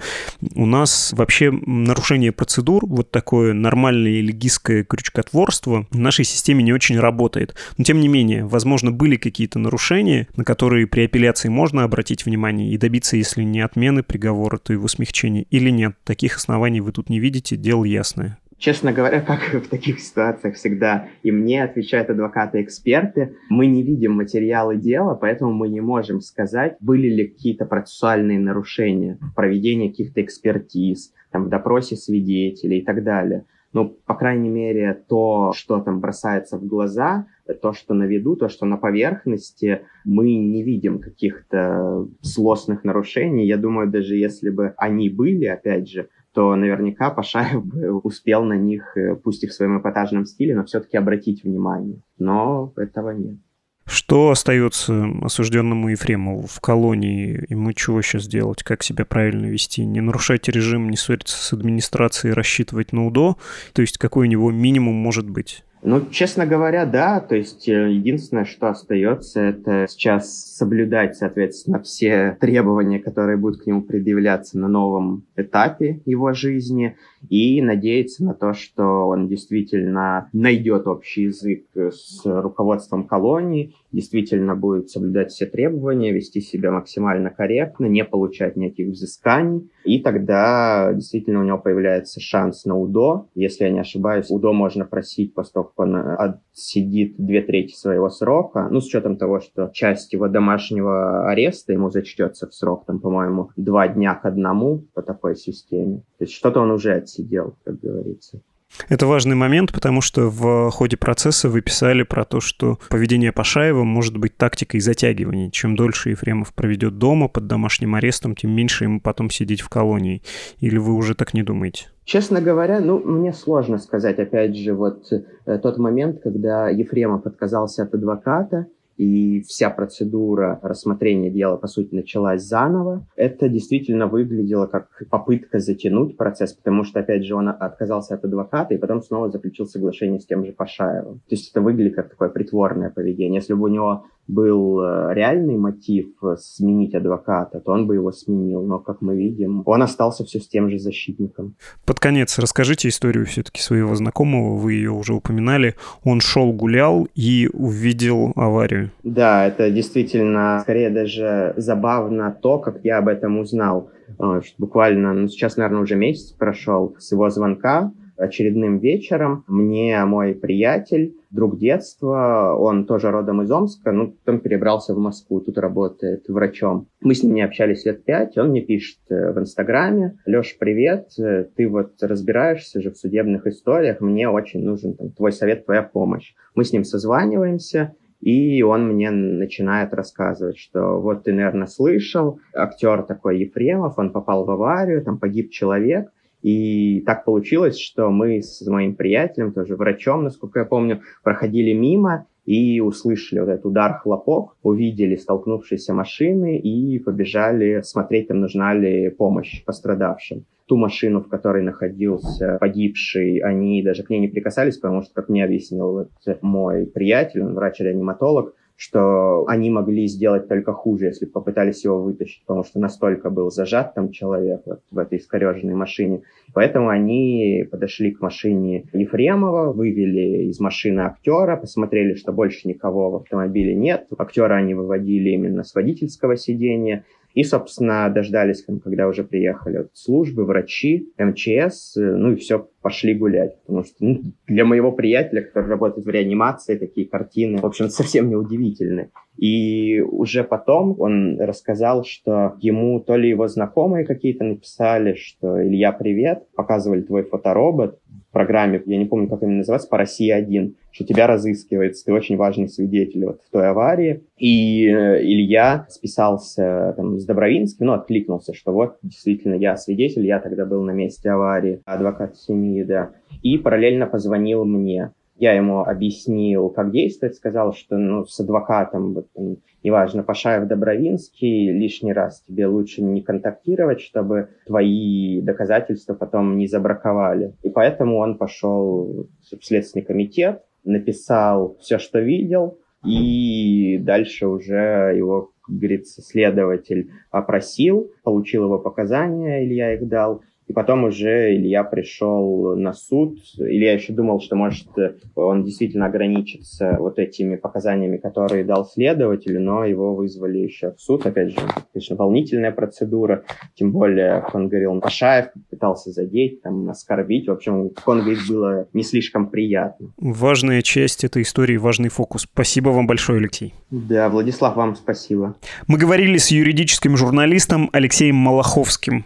У 0.55 0.67
нас 0.67 1.13
вообще 1.17 1.51
нарушение 1.51 2.31
процедур, 2.31 2.87
вот 2.87 3.11
такое 3.11 3.53
нормальное 3.53 4.21
легистское 4.21 4.85
крючкотворство 4.85 5.89
в 5.91 5.99
нашей 5.99 6.25
системе 6.25 6.63
не 6.63 6.73
очень 6.73 7.01
работает. 7.01 7.57
Но 7.77 7.83
тем 7.83 7.99
не 7.99 8.07
менее, 8.07 8.45
возможно, 8.47 8.93
были 8.93 9.17
какие-то 9.17 9.59
нарушения, 9.59 10.29
на 10.37 10.45
которые 10.45 10.87
при 10.87 11.07
апелляции 11.07 11.49
можно 11.49 11.83
обратить 11.83 12.25
внимание 12.25 12.71
и 12.71 12.79
добиться, 12.79 13.17
если 13.17 13.43
не 13.43 13.61
отмены 13.63 14.05
приговора, 14.05 14.59
то 14.59 14.73
его 14.73 14.87
смягчения, 14.87 15.45
или 15.51 15.72
нет? 15.73 15.97
Таких 16.05 16.37
оснований 16.37 16.81
вы 16.81 16.93
тут 16.93 17.09
не 17.09 17.19
видите, 17.19 17.57
дело 17.57 17.85
ясное. 17.85 18.39
Честно 18.63 18.93
говоря, 18.93 19.21
как 19.27 19.41
в 19.55 19.69
таких 19.69 19.99
ситуациях 19.99 20.55
всегда 20.55 21.09
и 21.25 21.33
мне 21.33 21.65
отвечают 21.65 22.11
адвокаты-эксперты, 22.11 23.37
мы 23.49 23.67
не 23.67 23.83
видим 23.83 24.13
материалы 24.13 24.77
дела, 24.77 25.15
поэтому 25.15 25.53
мы 25.53 25.69
не 25.69 25.81
можем 25.81 26.21
сказать, 26.21 26.77
были 26.79 27.09
ли 27.09 27.27
какие-то 27.27 27.67
процессуальные 27.67 28.39
нарушения 28.39 29.19
в 29.21 29.35
проведении 29.35 29.89
каких-то 29.89 30.23
экспертиз, 30.23 31.13
там, 31.33 31.47
в 31.47 31.49
допросе 31.49 31.97
свидетелей 31.97 32.79
и 32.79 32.85
так 32.85 33.03
далее. 33.03 33.47
Но, 33.73 33.87
по 33.87 34.15
крайней 34.15 34.51
мере, 34.51 35.03
то, 35.09 35.53
что 35.57 35.81
там 35.81 36.01
бросается 36.01 36.57
в 36.57 36.65
глаза, 36.65 37.27
то, 37.61 37.73
что 37.73 37.95
на 37.95 38.05
виду, 38.05 38.37
то, 38.37 38.49
что 38.49 38.67
на 38.67 38.77
поверхности, 38.77 39.83
мы 40.05 40.35
не 40.35 40.63
видим 40.63 40.99
каких-то 41.01 42.07
злостных 42.21 42.85
нарушений. 42.85 43.47
Я 43.47 43.57
думаю, 43.57 43.91
даже 43.91 44.17
если 44.17 44.51
бы 44.51 44.75
они 44.77 45.09
были, 45.09 45.47
опять 45.47 45.89
же, 45.89 46.09
то 46.33 46.55
наверняка 46.57 47.11
Пашаев 47.11 47.65
бы 47.65 47.93
успел 48.01 48.45
на 48.45 48.55
них, 48.55 48.97
э, 48.97 49.17
пусть 49.17 49.45
и 49.45 49.47
в 49.47 49.53
своем 49.53 49.79
эпатажном 49.81 50.25
стиле, 50.25 50.57
но 50.57 50.65
все-таки 50.65 50.97
обратить 50.97 51.45
внимание. 51.45 52.01
Но 52.19 52.73
этого 52.77 53.11
нет. 53.11 53.37
Что 53.85 54.31
остается 54.31 55.07
осужденному 55.23 55.89
Ефремову 55.89 56.47
в 56.47 56.61
колонии? 56.61 57.45
Ему 57.49 57.73
чего 57.73 58.01
сейчас 58.01 58.29
делать? 58.29 58.63
Как 58.63 58.83
себя 58.83 59.05
правильно 59.05 59.47
вести? 59.47 59.85
Не 59.85 60.01
нарушать 60.01 60.49
режим, 60.49 60.89
не 60.89 60.97
ссориться 60.97 61.37
с 61.37 61.53
администрацией, 61.53 62.33
рассчитывать 62.33 62.93
на 62.93 63.07
УДО? 63.07 63.37
То 63.73 63.83
есть 63.83 63.99
какой 63.99 64.29
у 64.29 64.31
него 64.31 64.51
минимум 64.53 64.95
может 64.95 65.29
быть? 65.29 65.65
Ну, 65.85 66.01
честно 66.11 66.47
говоря, 66.47 66.87
да. 66.87 67.19
То 67.19 67.35
есть 67.35 67.69
э, 67.69 67.91
единственное, 67.91 68.45
что 68.45 68.69
остается, 68.69 69.41
это 69.41 69.87
сейчас 69.89 70.57
соблюдать, 70.57 71.17
соответственно, 71.17 71.83
все 71.83 72.37
требования, 72.41 73.01
которые 73.01 73.37
будут 73.37 73.63
к 73.63 73.67
нему 73.67 73.83
предъявляться 73.83 74.59
на 74.59 74.69
новом 74.69 75.25
этапе 75.35 76.01
его 76.07 76.33
жизни, 76.35 76.97
и 77.29 77.61
надеяться 77.63 78.25
на 78.25 78.35
то, 78.35 78.53
что 78.53 79.09
он 79.09 79.29
действительно 79.29 80.29
найдет 80.33 80.87
общий 80.87 81.25
язык 81.25 81.65
с 81.75 82.23
руководством 82.25 83.05
колонии, 83.05 83.75
действительно 83.93 84.55
будет 84.55 84.91
соблюдать 84.91 85.31
все 85.31 85.47
требования, 85.47 86.13
вести 86.13 86.41
себя 86.41 86.71
максимально 86.73 87.31
корректно, 87.31 87.87
не 87.87 88.05
получать 88.05 88.57
никаких 88.57 88.89
взысканий, 88.89 89.71
и 89.85 90.01
тогда 90.01 90.93
действительно 90.93 91.41
у 91.41 91.45
него 91.45 91.59
появляется 91.59 92.21
шанс 92.21 92.65
на 92.65 92.77
УДО. 92.77 93.29
Если 93.35 93.65
я 93.65 93.71
не 93.71 93.81
ошибаюсь, 93.81 94.31
УДО 94.31 94.53
можно 94.53 94.85
просить 94.85 95.35
как 95.65 95.79
он 95.79 95.97
отсидит 95.97 97.17
две 97.17 97.43
трети 97.43 97.75
своего 97.75 98.11
срока, 98.11 98.69
ну, 98.71 98.81
с 98.81 98.87
учетом 98.87 99.17
того, 99.17 99.41
что 99.41 99.71
часть 99.73 100.13
его 100.13 100.29
домашнего 100.29 101.29
ареста 101.29 101.73
ему 101.73 101.91
зачтется 101.91 102.49
в 102.49 102.55
срок, 102.55 102.85
там, 102.87 103.01
по-моему, 103.01 103.51
два 103.57 103.89
дня 103.89 104.15
к 104.15 104.25
одному 104.25 104.85
по 104.95 105.03
такой 105.03 105.37
системе. 105.37 105.99
То 106.19 106.25
есть 106.25 106.35
что-то 106.35 106.61
он 106.61 106.71
уже 106.71 106.95
отсидел, 106.95 107.55
как 107.65 107.81
говорится. 107.81 108.41
Это 108.89 109.07
важный 109.07 109.37
момент, 109.37 109.73
потому 109.73 110.01
что 110.01 110.29
в 110.29 110.71
ходе 110.71 110.97
процесса 110.97 111.49
вы 111.49 111.61
писали 111.61 112.03
про 112.03 112.25
то, 112.25 112.41
что 112.41 112.79
поведение 112.89 113.33
Пашаева 113.33 113.85
может 113.85 114.17
быть 114.17 114.37
тактикой 114.37 114.81
затягивания. 114.81 115.51
Чем 115.51 115.77
дольше 115.77 116.11
Ефремов 116.11 116.53
проведет 116.53 116.99
дома 116.99 117.29
под 117.29 117.47
домашним 117.47 117.95
арестом, 117.95 118.35
тем 118.35 118.51
меньше 118.51 118.85
ему 118.85 119.01
потом 119.01 119.31
сидеть 119.31 119.61
в 119.61 119.69
колонии. 119.69 120.23
Или 120.59 120.79
вы 120.79 120.95
уже 120.95 121.15
так 121.15 121.35
не 121.35 121.43
думаете? 121.43 121.87
Честно 122.05 122.41
говоря, 122.41 122.81
ну, 122.81 122.99
мне 122.99 123.33
сложно 123.33 123.79
сказать, 123.79 124.19
опять 124.19 124.57
же, 124.57 124.75
вот 124.75 125.13
э, 125.13 125.59
тот 125.59 125.79
момент, 125.79 126.21
когда 126.23 126.69
Ефремов 126.69 127.27
отказался 127.27 127.85
от 127.85 127.95
адвоката, 127.95 128.67
и 128.97 129.43
вся 129.43 129.71
процедура 129.71 130.61
рассмотрения 130.63 131.31
дела, 131.31 131.57
по 131.57 131.67
сути, 131.67 131.95
началась 131.95 132.43
заново. 132.43 133.07
Это 133.17 133.49
действительно 133.49 134.07
выглядело 134.07 134.67
как 134.67 134.89
попытка 135.11 135.59
затянуть 135.59 136.17
процесс, 136.17 136.53
потому 136.53 136.85
что, 136.85 137.01
опять 137.01 137.25
же, 137.25 137.35
он 137.35 137.49
отказался 137.49 138.15
от 138.15 138.25
адвоката 138.25 138.75
и 138.75 138.79
потом 138.79 139.03
снова 139.03 139.31
заключил 139.31 139.67
соглашение 139.67 140.21
с 140.21 140.27
тем 140.27 140.45
же 140.45 140.53
Пашаевым. 140.53 141.21
То 141.21 141.35
есть 141.35 141.51
это 141.51 141.61
выглядит 141.61 141.95
как 141.97 142.11
такое 142.11 142.29
притворное 142.29 142.91
поведение. 142.91 143.41
Если 143.41 143.55
бы 143.55 143.65
у 143.65 143.69
него 143.69 144.05
был 144.29 144.81
э, 144.81 145.15
реальный 145.15 145.57
мотив 145.57 146.07
э, 146.23 146.37
сменить 146.39 146.95
адвоката, 146.95 147.61
то 147.61 147.73
он 147.73 147.87
бы 147.87 147.95
его 147.95 148.13
сменил. 148.13 148.63
Но, 148.63 148.79
как 148.79 149.03
мы 149.03 149.17
видим, 149.17 149.63
он 149.67 149.83
остался 149.83 150.25
все 150.25 150.41
с 150.41 150.49
тем 150.49 150.71
же 150.71 150.79
защитником. 150.79 151.55
Под 151.85 151.99
конец 151.99 152.39
расскажите 152.39 152.89
историю 152.89 153.27
все-таки 153.27 153.61
своего 153.61 153.95
знакомого. 153.95 154.57
Вы 154.57 154.75
ее 154.75 154.91
уже 154.91 155.15
упоминали. 155.15 155.75
Он 156.05 156.21
шел, 156.21 156.53
гулял 156.53 157.09
и 157.15 157.49
увидел 157.53 158.33
аварию. 158.37 158.91
Да, 159.03 159.47
это 159.47 159.71
действительно 159.71 160.61
скорее 160.63 160.91
даже 160.91 161.55
забавно 161.57 162.37
то, 162.41 162.59
как 162.59 162.85
я 162.85 162.99
об 162.99 163.09
этом 163.09 163.39
узнал. 163.39 163.91
Э, 164.19 164.41
буквально, 164.59 165.13
ну, 165.15 165.29
сейчас, 165.29 165.57
наверное, 165.57 165.83
уже 165.83 165.97
месяц 165.97 166.33
прошел 166.33 166.95
с 166.99 167.13
его 167.13 167.29
звонка 167.31 167.93
очередным 168.23 168.79
вечером 168.79 169.45
мне 169.47 170.05
мой 170.05 170.35
приятель, 170.35 171.17
друг 171.31 171.59
детства, 171.59 172.55
он 172.59 172.87
тоже 172.87 173.11
родом 173.11 173.43
из 173.43 173.51
Омска, 173.51 173.91
ну, 173.91 174.15
потом 174.25 174.41
перебрался 174.41 174.95
в 174.95 174.99
Москву, 174.99 175.41
тут 175.41 175.59
работает 175.59 176.29
врачом. 176.29 176.89
Мы 177.01 177.15
с 177.15 177.23
ним 177.23 177.35
не 177.35 177.43
общались 177.43 177.85
лет 177.87 178.05
пять, 178.05 178.37
он 178.37 178.51
мне 178.51 178.61
пишет 178.61 178.99
э, 179.09 179.33
в 179.33 179.39
Инстаграме, 179.39 180.19
Леш, 180.27 180.57
привет, 180.59 181.09
э, 181.19 181.47
ты 181.57 181.69
вот 181.69 182.03
разбираешься 182.03 182.83
же 182.83 182.91
в 182.91 182.99
судебных 182.99 183.47
историях, 183.47 184.01
мне 184.01 184.29
очень 184.29 184.63
нужен 184.63 184.95
там, 184.95 185.11
твой 185.11 185.33
совет, 185.33 185.65
твоя 185.65 185.83
помощь. 185.83 186.35
Мы 186.55 186.65
с 186.65 186.73
ним 186.73 186.85
созваниваемся, 186.85 187.95
и 188.21 188.63
он 188.63 188.87
мне 188.87 189.11
начинает 189.11 189.93
рассказывать, 189.93 190.57
что 190.57 191.01
вот 191.01 191.25
ты, 191.25 191.33
наверное, 191.33 191.67
слышал, 191.67 192.39
актер 192.55 193.03
такой 193.03 193.41
Ефремов, 193.41 193.99
он 193.99 194.13
попал 194.13 194.45
в 194.45 194.51
аварию, 194.51 195.03
там 195.03 195.19
погиб 195.19 195.51
человек, 195.51 196.11
и 196.43 197.03
так 197.07 197.25
получилось, 197.25 197.79
что 197.79 198.11
мы 198.11 198.43
с 198.43 198.67
моим 198.67 198.97
приятелем, 198.97 199.53
тоже 199.53 199.77
врачом, 199.77 200.25
насколько 200.25 200.61
я 200.61 200.65
помню, 200.65 201.03
проходили 201.23 201.73
мимо 201.73 202.27
и 202.45 202.81
услышали 202.81 203.39
вот 203.39 203.49
этот 203.49 203.67
удар, 203.67 203.99
хлопок, 203.99 204.57
увидели 204.63 205.15
столкнувшиеся 205.15 205.95
машины 205.95 206.59
и 206.59 206.99
побежали 206.99 207.81
смотреть, 207.83 208.29
там 208.29 208.41
нужна 208.41 208.75
ли 208.75 209.11
помощь 209.11 209.65
пострадавшим. 209.65 210.45
Ту 210.67 210.77
машину, 210.77 211.21
в 211.21 211.29
которой 211.29 211.63
находился 211.63 212.57
погибший, 212.61 213.39
они 213.39 213.83
даже 213.83 214.03
к 214.03 214.11
ней 214.11 214.21
не 214.21 214.29
прикасались, 214.29 214.79
потому 214.79 215.03
что, 215.03 215.15
как 215.15 215.29
мне 215.29 215.45
объяснил 215.45 215.93
вот 215.93 216.43
мой 216.43 216.87
приятель, 216.87 217.43
он 217.43 217.55
врач-реаниматолог, 217.55 218.55
что 218.83 219.45
они 219.47 219.71
могли 219.71 220.09
сделать 220.09 220.49
только 220.49 220.73
хуже, 220.73 221.07
если 221.07 221.25
попытались 221.25 221.85
его 221.85 222.03
вытащить, 222.03 222.43
потому 222.45 222.65
что 222.65 222.81
настолько 222.81 223.31
был 223.31 223.49
зажат 223.49 223.95
там 223.95 224.11
человек 224.11 224.63
вот 224.67 224.81
в 224.91 224.99
этой 224.99 225.19
искореженной 225.19 225.75
машине. 225.75 226.23
Поэтому 226.53 226.89
они 226.89 227.65
подошли 227.71 228.11
к 228.11 228.21
машине 228.21 228.87
Ефремова, 228.93 229.73
вывели 229.73 230.49
из 230.49 230.59
машины 230.59 231.03
актера, 231.03 231.57
посмотрели, 231.57 232.15
что 232.15 232.33
больше 232.33 232.67
никого 232.67 233.13
в 233.13 233.17
автомобиле 233.17 233.77
нет. 233.77 234.09
Актера 234.19 234.55
они 234.55 234.75
выводили 234.75 235.31
именно 235.31 235.63
с 235.63 235.77
водительского 235.77 236.37
сидения. 236.37 237.05
И, 237.35 237.45
собственно, 237.45 238.09
дождались, 238.11 238.65
когда 238.83 239.09
уже 239.09 239.25
приехали 239.25 239.79
вот, 239.79 239.91
службы, 239.95 240.45
врачи, 240.45 241.13
МЧС, 241.19 241.97
ну 241.97 242.33
и 242.33 242.37
все, 242.37 242.69
пошли 242.83 243.15
гулять. 243.15 243.59
Потому 243.63 243.85
что 243.85 243.95
ну, 244.01 244.21
для 244.47 244.65
моего 244.65 244.93
приятеля, 244.93 245.43
который 245.43 245.69
работает 245.69 246.07
в 246.07 246.11
реанимации, 246.11 246.77
такие 246.77 247.07
картины, 247.07 247.59
в 247.59 247.67
общем, 247.67 247.89
совсем 247.89 248.29
не 248.29 248.37
удивительны. 248.37 249.11
И 249.39 250.01
уже 250.01 250.45
потом 250.45 251.01
он 251.01 251.41
рассказал, 251.41 252.05
что 252.05 252.55
ему 252.61 253.01
то 253.01 253.17
ли 253.17 253.31
его 253.31 253.49
знакомые 253.49 254.05
какие-то 254.05 254.45
написали, 254.45 255.15
что 255.15 255.67
«Илья, 255.67 255.93
привет», 255.93 256.45
показывали 256.55 257.01
твой 257.01 257.23
фоторобот, 257.23 257.99
программе, 258.33 258.83
я 258.87 258.99
не 258.99 259.05
помню, 259.05 259.29
как 259.29 259.43
она 259.43 259.53
называется, 259.53 259.89
по 259.89 259.99
России-1, 259.99 260.75
что 260.91 261.05
тебя 261.05 261.27
разыскивается, 261.27 262.05
ты 262.05 262.13
очень 262.13 262.37
важный 262.37 262.69
свидетель 262.69 263.25
вот 263.25 263.41
в 263.47 263.51
той 263.51 263.69
аварии. 263.69 264.25
И 264.37 264.87
э, 264.87 265.23
Илья 265.23 265.87
списался 265.89 266.95
там, 266.97 267.19
с 267.19 267.25
Добровинским, 267.25 267.87
ну, 267.87 267.93
откликнулся, 267.93 268.55
что 268.55 268.73
вот, 268.73 268.97
действительно, 269.03 269.55
я 269.55 269.77
свидетель, 269.77 270.27
я 270.27 270.41
тогда 270.41 270.67
был 270.67 270.83
на 270.83 270.93
месте 270.93 271.31
аварии, 271.31 271.81
адвокат 271.85 272.37
семьи, 272.37 272.83
да. 272.83 273.11
И 273.43 273.59
параллельно 273.59 274.07
позвонил 274.07 274.65
мне. 274.65 275.13
Я 275.43 275.55
ему 275.55 275.81
объяснил, 275.81 276.69
как 276.69 276.93
действовать, 276.93 277.35
сказал, 277.35 277.73
что 277.75 277.99
ну, 277.99 278.25
с 278.25 278.39
адвокатом, 278.39 279.13
вот, 279.13 279.27
там, 279.33 279.57
неважно, 279.83 280.23
Пашаев, 280.23 280.69
Добровинский, 280.69 281.73
лишний 281.73 282.13
раз 282.13 282.45
тебе 282.47 282.69
лучше 282.69 283.03
не 283.03 283.23
контактировать, 283.23 284.01
чтобы 284.01 284.51
твои 284.67 285.41
доказательства 285.41 286.15
потом 286.15 286.59
не 286.59 286.69
забраковали. 286.69 287.57
И 287.65 287.71
поэтому 287.71 288.19
он 288.19 288.39
пошел 288.39 289.27
в 289.51 289.65
Следственный 289.65 290.05
комитет, 290.05 290.63
написал 290.85 291.77
все, 291.81 291.99
что 291.99 292.21
видел, 292.21 292.79
и 293.05 293.99
дальше 294.01 294.47
уже 294.47 295.13
его, 295.17 295.51
как 295.63 295.75
говорится, 295.75 296.23
следователь 296.23 297.11
опросил, 297.33 298.13
получил 298.23 298.67
его 298.67 298.79
показания, 298.79 299.65
Илья 299.65 299.95
их 299.95 300.07
дал, 300.07 300.43
и 300.69 300.73
потом 300.73 301.05
уже 301.05 301.55
Илья 301.55 301.85
пришел 301.85 302.77
на 302.77 302.93
суд. 302.93 303.39
Илья 303.59 303.93
еще 303.93 304.13
думал, 304.13 304.41
что, 304.41 304.57
может, 304.57 304.87
он 305.35 305.65
действительно 305.65 306.07
ограничится 306.07 306.97
вот 306.99 307.19
этими 307.19 307.57
показаниями, 307.57 308.17
которые 308.17 308.65
дал 308.65 308.87
следователь, 308.87 309.59
но 309.59 309.85
его 309.85 310.15
вызвали 310.15 310.59
еще 310.59 310.93
в 310.93 311.01
суд. 311.01 311.27
Опять 311.27 311.51
же, 311.51 311.59
конечно, 311.93 312.17
волнительная 312.17 312.73
процедура. 312.73 313.45
Тем 313.75 313.93
более, 313.93 314.41
как 314.41 314.55
он 314.55 314.69
говорил, 314.69 315.01
Пашаев 315.01 315.47
пытался 315.69 316.11
задеть, 316.11 316.63
там, 316.63 316.89
оскорбить. 316.89 317.49
В 317.49 317.53
общем, 317.53 317.91
он 318.07 318.21
говорит, 318.21 318.39
было 318.49 318.87
не 318.93 319.03
слишком 319.03 319.51
приятно. 319.51 320.13
Важная 320.17 320.83
часть 320.83 321.25
этой 321.25 321.43
истории, 321.43 321.77
важный 321.77 322.09
фокус. 322.09 322.43
Спасибо 322.43 322.91
вам 322.91 323.07
большое, 323.07 323.39
Алексей. 323.39 323.75
Да, 323.91 324.29
Владислав, 324.29 324.77
вам 324.77 324.95
спасибо. 324.95 325.57
Мы 325.87 325.99
говорили 325.99 326.39
с 326.39 326.51
юридическим 326.51 327.17
журналистом 327.17 327.91
Алексеем 327.93 328.37
Малаховским. 328.37 329.25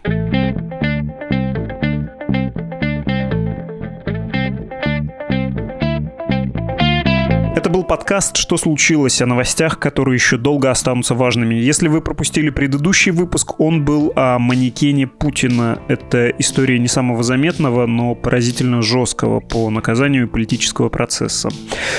Подкаст 7.87 8.35
«Что 8.35 8.57
случилось?» 8.57 9.21
о 9.21 9.25
новостях, 9.25 9.79
которые 9.79 10.15
еще 10.15 10.37
долго 10.37 10.69
останутся 10.69 11.15
важными. 11.15 11.55
Если 11.55 11.87
вы 11.87 12.01
пропустили 12.01 12.49
предыдущий 12.49 13.11
выпуск, 13.11 13.59
он 13.59 13.85
был 13.85 14.11
о 14.15 14.37
манекене 14.39 15.07
Путина. 15.07 15.79
Это 15.87 16.27
история 16.37 16.79
не 16.79 16.89
самого 16.89 17.23
заметного, 17.23 17.85
но 17.85 18.13
поразительно 18.13 18.81
жесткого 18.81 19.39
по 19.39 19.69
наказанию 19.69 20.27
политического 20.27 20.89
процесса. 20.89 21.49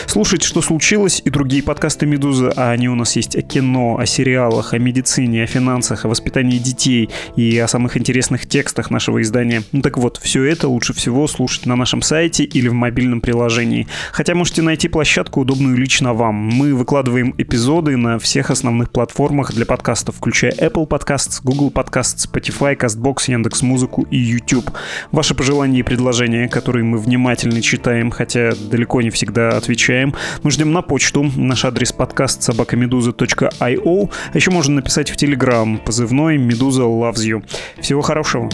Слушать 0.06 0.42
«Что 0.42 0.60
случилось?» 0.60 1.22
и 1.24 1.30
другие 1.30 1.62
подкасты 1.62 2.04
«Медузы», 2.04 2.52
а 2.54 2.70
они 2.70 2.88
у 2.90 2.94
нас 2.94 3.16
есть 3.16 3.34
о 3.34 3.42
кино, 3.42 3.96
о 3.98 4.04
сериалах, 4.04 4.74
о 4.74 4.78
медицине, 4.78 5.44
о 5.44 5.46
финансах, 5.46 6.04
о 6.04 6.08
воспитании 6.08 6.58
детей 6.58 7.08
и 7.36 7.56
о 7.58 7.66
самых 7.66 7.96
интересных 7.96 8.46
текстах 8.46 8.90
нашего 8.90 9.22
издания. 9.22 9.62
Ну 9.72 9.80
так 9.80 9.96
вот, 9.96 10.18
все 10.18 10.44
это 10.44 10.68
лучше 10.68 10.92
всего 10.92 11.26
слушать 11.28 11.64
на 11.64 11.76
нашем 11.76 12.02
сайте 12.02 12.44
или 12.44 12.68
в 12.68 12.74
мобильном 12.74 13.22
приложении. 13.22 13.86
Хотя 14.12 14.34
можете 14.34 14.60
найти 14.60 14.88
площадку, 14.88 15.40
удобную 15.40 15.77
лично 15.78 16.12
вам. 16.12 16.34
Мы 16.34 16.74
выкладываем 16.74 17.34
эпизоды 17.38 17.96
на 17.96 18.18
всех 18.18 18.50
основных 18.50 18.90
платформах 18.90 19.52
для 19.52 19.64
подкастов, 19.64 20.16
включая 20.16 20.52
Apple 20.52 20.88
Podcasts, 20.88 21.40
Google 21.42 21.70
Podcasts, 21.70 22.28
Spotify, 22.30 22.76
CastBox, 22.76 23.30
Яндекс.Музыку 23.30 24.02
и 24.10 24.18
YouTube. 24.18 24.70
Ваши 25.12 25.34
пожелания 25.34 25.80
и 25.80 25.82
предложения, 25.82 26.48
которые 26.48 26.84
мы 26.84 26.98
внимательно 26.98 27.62
читаем, 27.62 28.10
хотя 28.10 28.52
далеко 28.70 29.00
не 29.02 29.10
всегда 29.10 29.50
отвечаем, 29.50 30.14
мы 30.42 30.50
ждем 30.50 30.72
на 30.72 30.82
почту. 30.82 31.30
Наш 31.36 31.64
адрес 31.64 31.92
подкаст 31.92 32.42
собакамедуза.io. 32.42 33.50
А 33.58 34.36
еще 34.36 34.50
можно 34.50 34.74
написать 34.76 35.10
в 35.10 35.16
Telegram 35.16 35.78
позывной 35.78 36.38
«Медуза 36.38 36.82
loves 36.82 37.24
you». 37.24 37.44
Всего 37.80 38.02
хорошего. 38.02 38.50